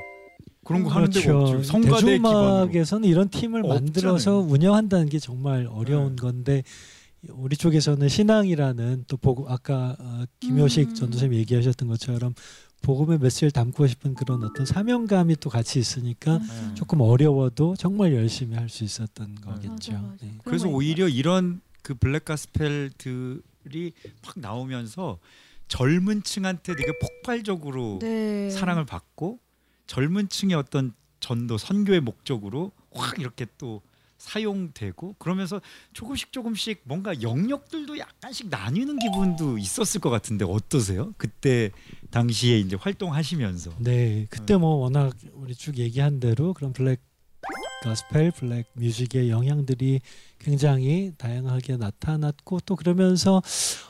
[0.62, 1.62] 그런 거 하는 데가 없죠.
[1.62, 2.04] 성가대.
[2.06, 4.52] 대중음악에서는 이런 팀을 만들어서 없잖아요.
[4.52, 6.20] 운영한다는 게 정말 어려운 네.
[6.20, 6.62] 건데
[7.30, 10.94] 우리 쪽에서는 신앙이라는 또 보고 아까 어, 김효식 음.
[10.94, 12.34] 전도사님 얘기하셨던 것처럼
[12.82, 16.74] 복음의 메시지를 담고 싶은 그런 어떤 사명감이 또 같이 있으니까 네.
[16.74, 19.92] 조금 어려워도 정말 열심히 할 수 있었던 거겠죠.
[19.92, 20.16] 맞아, 맞아.
[20.26, 20.38] 네.
[20.44, 25.18] 그래서 오히려 이런 그 블랙 가스펠들이 막 나오면서
[25.68, 28.50] 젊은 층한테 되게 폭발적으로 네.
[28.50, 29.38] 사랑을 받고
[29.86, 33.80] 젊은 층의 어떤 전도 선교의 목적으로 확 이렇게 또
[34.24, 35.60] 사용되고 그러면서
[35.92, 41.12] 조금씩 조금씩 뭔가 영역들도 약간씩 나뉘는 기분도 있었을 것 같은데 어떠세요?
[41.18, 41.70] 그때
[42.10, 47.00] 당시에 이제 활동하시면서 네, 그때 뭐 워낙 우리 쭉 얘기한 대로 그런 black
[47.82, 50.00] gospel, black music의 영향들이
[50.38, 53.42] 굉장히 다양하게 나타났고 또 그러면서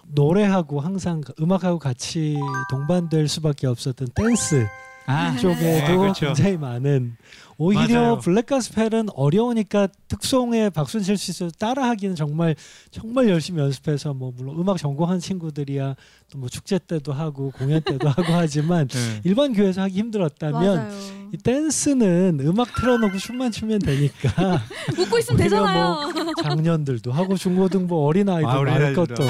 [0.09, 2.37] 노래하고 항상 음악하고 같이
[2.71, 4.67] 동반될 수밖에 없었던 댄스
[5.07, 6.27] 아, 쪽에도 네, 그렇죠.
[6.27, 7.17] 굉장히 많은
[7.59, 8.19] 오히려 맞아요.
[8.19, 10.71] black gospel은 어려우니까 특송에
[11.03, 12.55] 칠수 있어서 따라하기는 정말
[12.91, 15.95] 정말 열심히 연습해서 뭐 물론 음악 전공한 친구들이야
[16.31, 19.21] 또 뭐 축제 때도 하고 공연 때도 하고 하지만 네.
[19.23, 20.91] 일반 교회에서 하기 힘들었다면 맞아요.
[21.33, 24.61] 이 댄스는 음악 틀어놓고 춤만 추면 되니까
[24.99, 26.11] 웃고 있으면 오히려 되잖아요.
[26.25, 29.13] 뭐 작년들도 하고 중고등부 어린 아이들 아, 말 것도.
[29.15, 29.25] 없고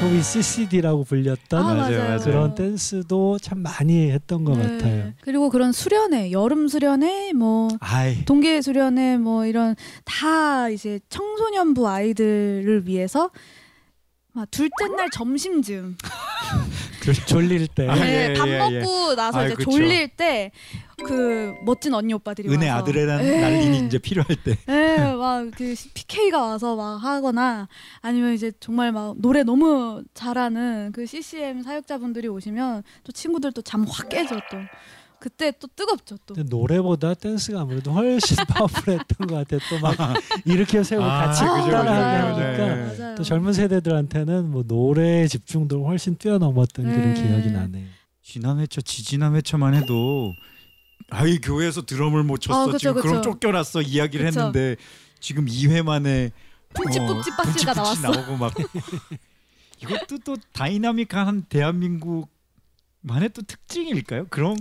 [0.00, 1.74] 소위 CCD라고 불렸던 아.
[1.74, 2.18] 맞아요.
[2.20, 4.62] 그런 댄스도 참 많이 했던 것 네.
[4.62, 5.12] 같아요.
[5.22, 7.47] 그리고 그런 수련회, 여름 수련회, 뭐
[7.80, 8.24] 아이.
[8.24, 13.30] 동계 수련회, 뭐 이런 다 이제 청소년부 아이들을 위해서
[14.32, 15.96] 막 둘째 날 점심쯤.
[17.26, 17.88] 졸릴 때.
[17.88, 19.70] 아, 네, 예, 밥 예, 먹고 나서 아이, 이제 그쵸.
[19.70, 20.52] 졸릴 때
[21.04, 22.82] 그 멋진 언니 오빠들이 은혜 와서.
[22.82, 23.40] 아들의 예.
[23.40, 24.56] 날린이 이제 필요할 때.
[24.66, 27.68] 네, 막그 PK가 와서 막 하거나
[28.00, 34.36] 아니면 이제 정말 막 노래 너무 잘하는 그 CCM 사역자분들이 오시면 또 친구들도 잠확 깨져
[34.50, 34.58] 또
[35.20, 36.34] 그때 또 뜨겁죠 또.
[36.34, 39.60] 근데 노래보다 댄스가 아무래도 훨씬 파워풀했던 것 같아요.
[39.68, 39.96] 또막
[40.44, 42.62] 일으켜 세우고 아, 같이 그죠, 따라하게 그죠.
[42.64, 43.14] 하니까 네.
[43.16, 47.22] 또 젊은 세대들한테는 뭐 노래의 집중도를 훨씬 뛰어넘었던 그런 네.
[47.22, 47.86] 기억이 나네요.
[48.22, 50.32] 지난 회차 지지난 회차만 해도
[51.10, 53.22] 아이 교회에서 드럼을 못 쳤어 아, 그쵸, 지금 그럼.
[53.22, 54.40] 쫓겨났어 이야기를 그쵸.
[54.40, 54.76] 했는데
[55.20, 56.30] 지금 2회 만에
[56.74, 58.10] 푹찌푹찌 박스가 푹찌푹찌 나왔어.
[58.10, 58.52] 나오고 막
[59.82, 64.26] 이것도 또 dynamic한 대한민국만의 또 특징일까요?
[64.28, 64.56] 그럼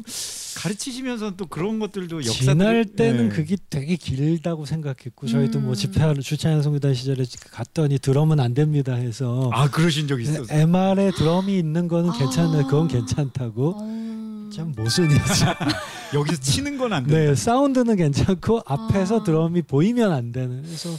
[0.56, 3.36] 가르치시면서 또 그런 것들도 역사들 지날 때는 네.
[3.36, 5.76] 그게 되게 길다고 생각했고 저희도 뭐 음.
[5.76, 10.46] 집회하러 주찬양 성교단 시절에 갔더니 드럼은 안 됩니다 해서 아 그러신 적 있었어요.
[10.50, 12.18] MR에 드럼이 있는 거는 아.
[12.18, 12.66] 괜찮아요.
[12.66, 13.74] 그건 괜찮다고.
[13.78, 14.50] 어.
[14.54, 15.24] 참 모순이죠.
[16.16, 17.20] 여기서 치는 건 안 된다.
[17.20, 19.24] 네, 사운드는 괜찮고 앞에서 아.
[19.24, 20.62] 드럼이 보이면 안 되는.
[20.64, 20.90] 그래서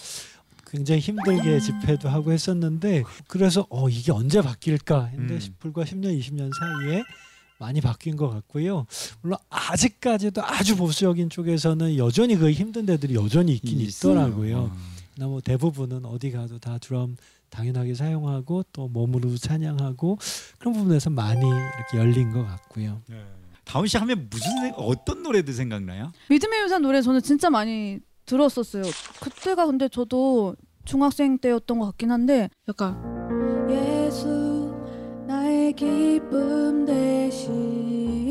[0.70, 1.61] 굉장히 힘들게 음.
[1.61, 5.55] 집회도 하고 했었는데 그래서 어 이게 언제 바뀔까 했는데 음.
[5.59, 7.03] 불과 10년 20년 사이에
[7.58, 8.86] 많이 바뀐 것 같고요.
[9.20, 14.12] 물론 아직까지도 아주 보수적인 쪽에서는 여전히 그 힘든 데들이 여전히 있긴 있어요.
[14.12, 14.70] 있더라고요.
[15.20, 15.24] 아.
[15.26, 17.16] 뭐 대부분은 어디 가도 다 드럼
[17.50, 20.18] 당연하게 사용하고 또 몸으로 찬양하고
[20.59, 23.00] 그런 부분에서 많이 이렇게 열린 것 같고요.
[23.09, 23.16] 네.
[23.64, 26.12] 다운 씨 하면 무슨 생- 어떤 노래들 생각나요?
[26.30, 28.84] 믿음의 유산 노래 저는 진짜 많이 들었었어요.
[29.20, 30.54] 그때가 근데 저도
[30.84, 32.96] 중학생 때였던 것 같긴 한데 약간
[33.70, 34.47] 예수
[35.72, 38.28] 기쁨 되신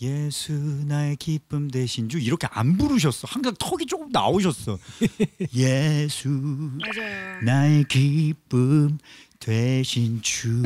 [0.00, 3.26] 예수 나의 기쁨 대신 주 이렇게 안 부르셨어.
[3.28, 4.78] 항상 턱이 조금 나오셨어.
[5.56, 7.40] 예수 맞아요.
[7.42, 8.98] 나의 기쁨
[9.40, 10.62] 대신 주.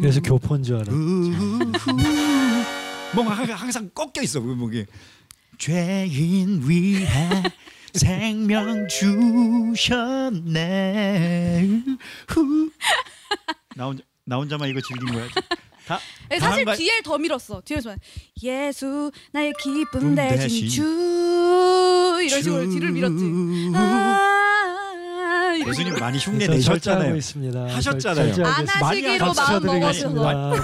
[0.00, 0.92] 그래서 교포인 줄 알아.
[3.14, 4.84] 뭔가 항- 항상 꺾여 있어 그 목이.
[5.58, 7.06] 죄인 위해
[7.94, 8.88] 생명
[10.48, 11.82] 주셨네.
[12.28, 12.70] 후.
[13.76, 15.28] 나 혼자 나 혼자만 이거 즐긴 거야.
[15.86, 15.98] 다
[16.30, 17.60] 네, 다 사실 한 거- 뒤에 더 밀었어.
[17.64, 17.94] 뒤에서
[18.42, 20.82] 예수 나의 기쁨 음, 대신 주
[22.22, 23.18] 이런 식으로 뒤를 밀었지.
[23.18, 23.72] 주.
[23.74, 25.98] 아, 식으로.
[26.00, 27.14] 많이 흉내 그래서 내셨잖아요.
[27.14, 28.46] 하셨잖아요.
[28.46, 28.86] 안 있습니다.
[28.86, 30.50] 하시기로 마음 쳐드리겠습니다.
[30.50, 30.58] 네.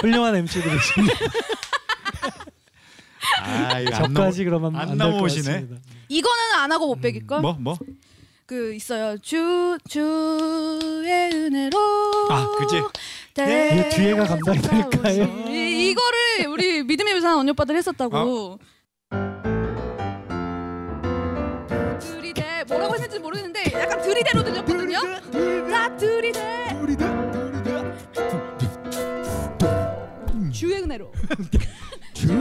[0.00, 1.14] 훌륭한 MC들이십니다.
[3.42, 5.66] 아, 저까지 그러면 안 넘어오시네.
[6.08, 7.40] 이거는 안 하고 못 빼길 걸.
[7.40, 7.78] 뭐 뭐?
[8.46, 9.16] 그 있어요.
[9.18, 11.78] 주 주의 은혜로.
[12.30, 12.82] 아, 그지?
[13.34, 15.24] 대- 이 뒤에가 감당이 될까요?
[15.48, 18.58] 이, 이거를 우리 믿음의 유산 언니 오빠들 했었다고.
[22.00, 24.98] 들이대 뭐라고 했는지 모르겠는데 약간 들이대로 들렸거든요.
[25.70, 26.60] 다 들이대.
[30.52, 31.10] 주의 은혜로.
[32.12, 32.36] 주의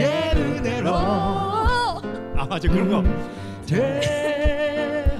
[0.00, 0.90] 은혜로.
[0.90, 2.02] 어.
[2.36, 3.04] 아 맞아 그런 거.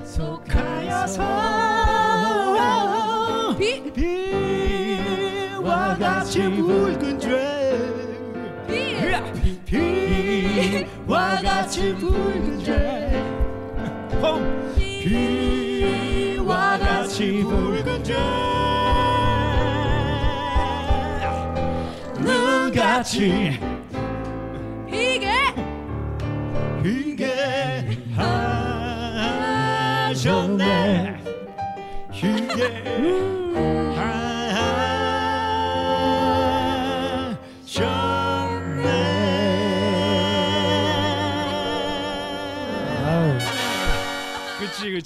[0.06, 1.22] 계속하여서
[3.66, 3.82] 비
[5.50, 7.76] 비와 같이 붉은 죄.
[8.68, 8.96] 비.
[9.66, 13.20] 비와 같이 붉은 죄.
[14.22, 14.72] 홈.
[14.76, 18.14] 비와 같이 붉은 죄.
[22.20, 23.58] 눈같이
[24.88, 25.32] 이게
[26.84, 27.26] 이게
[30.14, 31.25] 하셨네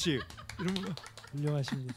[0.01, 0.19] 그치
[0.59, 0.95] 이런 거.
[1.33, 1.95] 훌륭하십니다.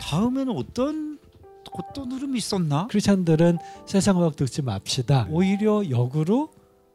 [0.00, 1.18] 다음에는 어떤
[1.72, 2.86] 어떤 흐름이 있었나?
[2.86, 5.26] Christian들은 세상 음악 듣지 맙시다.
[5.28, 6.50] 오히려 역으로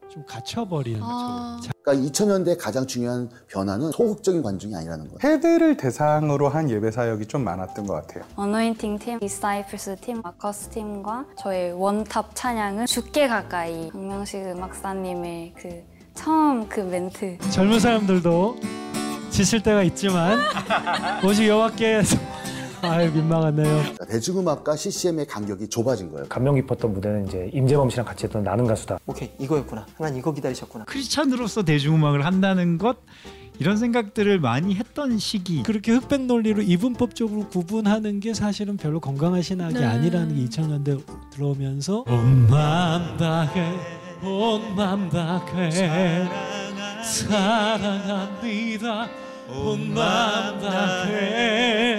[0.10, 1.60] 좀 갇혀버리는 아.
[1.84, 5.18] 그러니까 2000년대 가장 중요한 변화는 소극적인 관중이 아니라는 거예요.
[5.22, 8.24] 해외를 대상으로 한 예배 사역이 좀 많았던 것 같아요.
[8.36, 15.84] 어노인팅 팀, 디사이플스 팀, 마커스 팀과 저의 one top 찬양은 주께 가까이 강명식 음악사님의 그
[16.16, 18.57] 처음 그 멘트 젊은 사람들도
[19.30, 20.39] 지칠 때가 있지만
[21.24, 22.18] 오직 여호와께서
[22.82, 23.84] 아유 민망하네요.
[24.10, 26.26] 대중음악과 CCM의 간격이 좁아진 거예요.
[26.28, 29.00] 감명 깊었던 무대는 이제 임재범 씨랑 같이 했던 나는 가수다.
[29.06, 29.86] 오케이 이거였구나.
[29.98, 30.86] 하나님 이거 기다리셨구나.
[30.86, 32.98] 크리스찬으로서 대중음악을 한다는 것
[33.60, 35.64] 이런 생각들을 많이 했던 시기.
[35.64, 39.84] 그렇게 흑백 논리로 이분법적으로 구분하는 게 사실은 별로 건강한 신학이 네.
[39.86, 41.02] 아니라는 게 2000년대
[41.34, 43.74] 들어오면서 온 마음 다해
[44.24, 46.30] 온 마음 다해
[47.04, 49.08] 사랑합니다
[49.50, 51.99] 온 마음 다해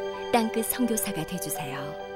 [0.31, 2.10] 땅끝 선교사가 되주세요.